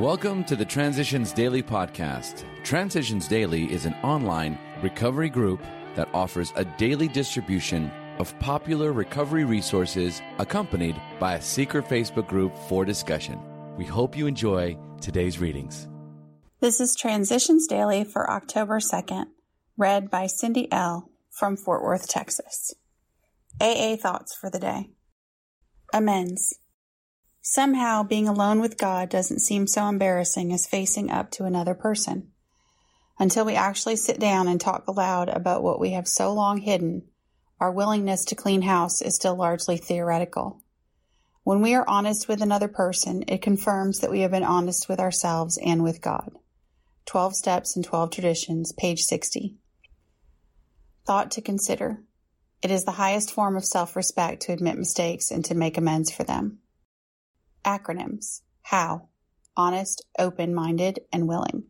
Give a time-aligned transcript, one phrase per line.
[0.00, 2.46] Welcome to the Transitions Daily podcast.
[2.64, 5.62] Transitions Daily is an online recovery group
[5.94, 12.56] that offers a daily distribution of popular recovery resources accompanied by a secret Facebook group
[12.66, 13.38] for discussion.
[13.76, 15.86] We hope you enjoy today's readings.
[16.60, 19.26] This is Transitions Daily for October 2nd,
[19.76, 21.10] read by Cindy L.
[21.28, 22.72] from Fort Worth, Texas.
[23.60, 24.88] AA Thoughts for the Day
[25.92, 26.58] Amends.
[27.42, 32.32] Somehow, being alone with God doesn't seem so embarrassing as facing up to another person.
[33.18, 37.02] Until we actually sit down and talk aloud about what we have so long hidden,
[37.58, 40.62] our willingness to clean house is still largely theoretical.
[41.42, 45.00] When we are honest with another person, it confirms that we have been honest with
[45.00, 46.32] ourselves and with God.
[47.06, 49.56] 12 Steps and 12 Traditions, page 60.
[51.06, 52.02] Thought to consider.
[52.62, 56.10] It is the highest form of self respect to admit mistakes and to make amends
[56.10, 56.59] for them.
[57.64, 59.08] Acronyms HOW
[59.56, 61.64] honest, open minded, and willing.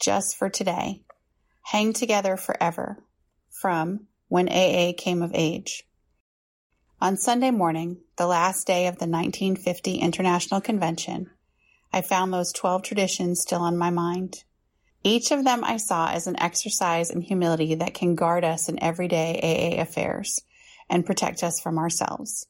[0.00, 1.02] Just for today.
[1.62, 2.98] Hang together forever.
[3.50, 5.84] From When AA Came of Age.
[7.00, 11.30] On Sunday morning, the last day of the 1950 International Convention,
[11.92, 14.42] I found those 12 traditions still on my mind.
[15.04, 18.82] Each of them I saw as an exercise in humility that can guard us in
[18.82, 20.40] everyday AA affairs
[20.90, 22.46] and protect us from ourselves.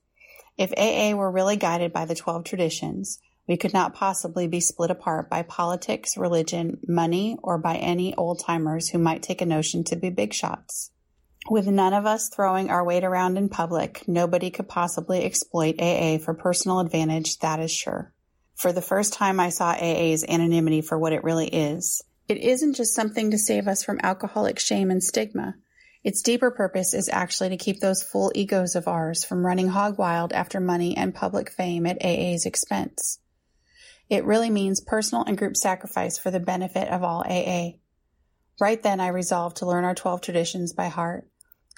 [0.57, 4.91] If AA were really guided by the 12 traditions, we could not possibly be split
[4.91, 9.85] apart by politics, religion, money, or by any old timers who might take a notion
[9.85, 10.91] to be big shots.
[11.51, 16.17] With none of us throwing our weight around in public, nobody could possibly exploit AA
[16.17, 18.15] for personal advantage, that is sure.
[18.55, 22.03] For the first time, I saw AA's anonymity for what it really is.
[22.29, 25.57] It isn't just something to save us from alcoholic shame and stigma.
[26.05, 29.99] Its deeper purpose is actually to keep those full egos of ours from running hog
[29.99, 33.21] wild after money and public fame at AA's expense.
[34.11, 37.79] It really means personal and group sacrifice for the benefit of all AA.
[38.61, 41.27] Right then, I resolved to learn our 12 traditions by heart,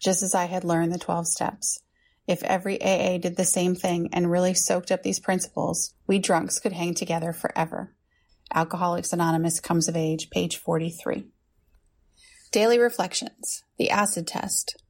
[0.03, 1.81] just as I had learned the 12 steps.
[2.27, 6.59] If every AA did the same thing and really soaked up these principles, we drunks
[6.59, 7.95] could hang together forever.
[8.53, 11.29] Alcoholics Anonymous comes of age, page 43.
[12.57, 14.83] Daily Reflections The Acid Test.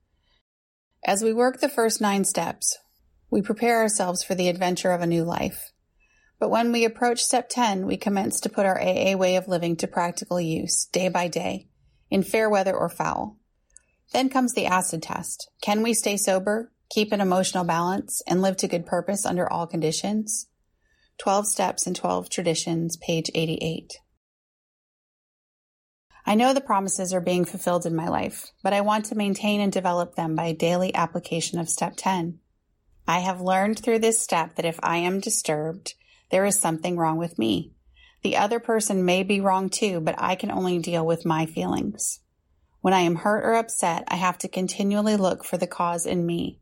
[1.04, 2.78] As we work the first nine steps,
[3.28, 5.72] we prepare ourselves for the adventure of a new life.
[6.38, 9.74] But when we approach step 10, we commence to put our AA way of living
[9.78, 11.66] to practical use, day by day,
[12.08, 13.36] in fair weather or foul.
[14.12, 15.50] Then comes the acid test.
[15.60, 19.66] Can we stay sober, keep an emotional balance, and live to good purpose under all
[19.66, 20.46] conditions?
[21.18, 23.98] 12 Steps and 12 Traditions, page 88.
[26.28, 29.60] I know the promises are being fulfilled in my life, but I want to maintain
[29.60, 32.40] and develop them by daily application of step 10.
[33.06, 35.94] I have learned through this step that if I am disturbed,
[36.32, 37.74] there is something wrong with me.
[38.22, 42.18] The other person may be wrong too, but I can only deal with my feelings.
[42.80, 46.26] When I am hurt or upset, I have to continually look for the cause in
[46.26, 46.58] me,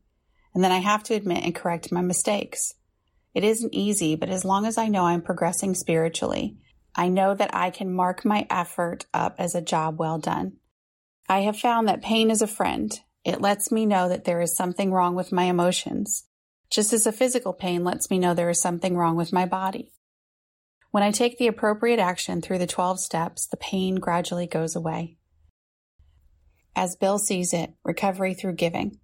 [0.53, 2.75] and then I have to admit and correct my mistakes.
[3.33, 6.57] It isn't easy, but as long as I know I'm progressing spiritually,
[6.95, 10.53] I know that I can mark my effort up as a job well done.
[11.27, 12.97] I have found that pain is a friend.
[13.25, 16.23] It lets me know that there is something wrong with my emotions,
[16.69, 19.91] just as a physical pain lets me know there is something wrong with my body.
[20.91, 25.17] When I take the appropriate action through the 12 steps, the pain gradually goes away.
[26.75, 28.99] As Bill sees it, recovery through giving.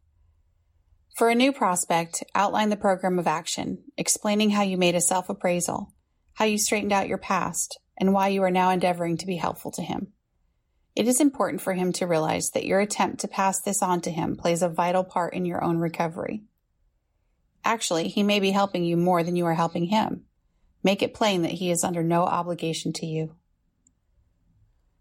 [1.18, 5.28] For a new prospect, outline the program of action, explaining how you made a self
[5.29, 5.94] appraisal,
[6.41, 9.69] how you straightened out your past, and why you are now endeavoring to be helpful
[9.69, 10.07] to him.
[10.96, 14.12] It is important for him to realize that your attempt to pass this on to
[14.12, 16.41] him plays a vital part in your own recovery.
[17.63, 20.24] Actually, he may be helping you more than you are helping him.
[20.81, 23.35] Make it plain that he is under no obligation to you.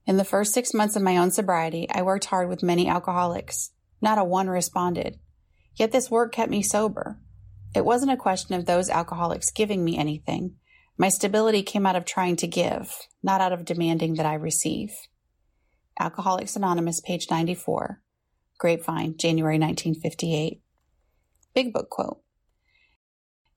[0.07, 3.71] In the first six months of my own sobriety, I worked hard with many alcoholics.
[4.03, 5.19] Not a one responded.
[5.75, 7.19] Yet this work kept me sober.
[7.75, 10.57] It wasn't a question of those alcoholics giving me anything.
[11.01, 14.93] My stability came out of trying to give, not out of demanding that I receive.
[15.99, 18.03] Alcoholics Anonymous, page 94.
[18.59, 20.61] Grapevine, January 1958.
[21.55, 22.21] Big Book quote.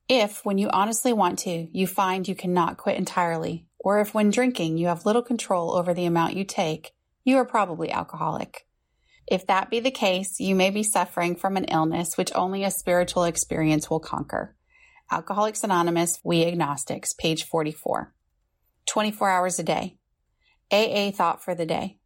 [0.07, 4.29] If, when you honestly want to, you find you cannot quit entirely, or if when
[4.29, 6.94] drinking you have little control over the amount you take,
[7.25, 8.65] you are probably alcoholic.
[9.27, 12.71] If that be the case, you may be suffering from an illness which only a
[12.71, 14.56] spiritual experience will conquer.
[15.13, 18.12] Alcoholics Anonymous, We Agnostics, page 44.
[18.88, 20.00] 24 hours a day.
[20.71, 22.00] AA thought for the day.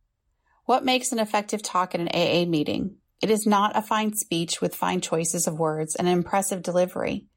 [0.65, 2.97] What makes an effective talk at an AA meeting?
[3.21, 7.27] It is not a fine speech with fine choices of words and an impressive delivery.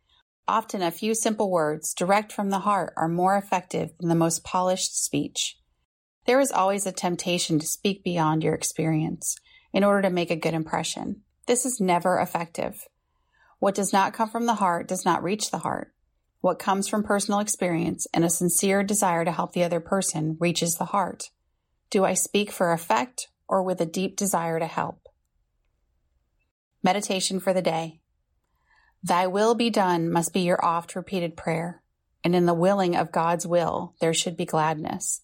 [0.48, 4.42] Often, a few simple words, direct from the heart, are more effective than the most
[4.42, 5.56] polished speech.
[6.26, 9.36] There is always a temptation to speak beyond your experience
[9.72, 11.22] in order to make a good impression.
[11.46, 12.88] This is never effective.
[13.60, 15.92] What does not come from the heart does not reach the heart.
[16.40, 20.76] What comes from personal experience and a sincere desire to help the other person reaches
[20.76, 21.24] the heart.
[21.90, 25.08] Do I speak for effect or with a deep desire to help?
[26.82, 28.00] Meditation for the day.
[29.02, 31.82] Thy will be done must be your oft repeated prayer,
[32.24, 35.20] and in the willing of God's will there should be gladness.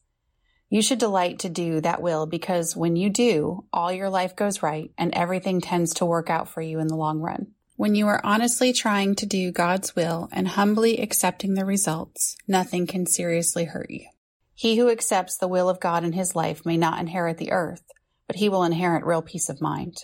[0.68, 4.62] You should delight to do that will because when you do, all your life goes
[4.62, 7.52] right and everything tends to work out for you in the long run.
[7.76, 12.86] When you are honestly trying to do God's will and humbly accepting the results, nothing
[12.86, 14.06] can seriously hurt you.
[14.54, 17.82] He who accepts the will of God in his life may not inherit the earth,
[18.26, 19.98] but he will inherit real peace of mind.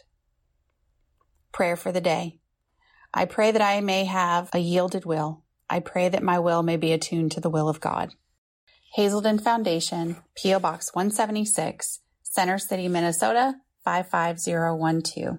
[1.51, 2.41] Prayer for the day.
[3.15, 5.43] I pray that I may have a yielded will.
[5.71, 8.11] I pray that my will may be attuned to the will of God.
[8.97, 10.59] Hazelden Foundation, P.O.
[10.59, 15.39] Box 176, Center City, Minnesota 55012.